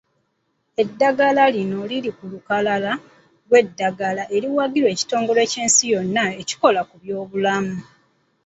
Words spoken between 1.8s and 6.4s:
liri ku lukalala lw'eddagala eriwagirwa Ekitongole ky'Ensi yonna